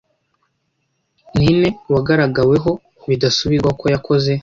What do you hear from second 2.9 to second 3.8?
bidasubirwaho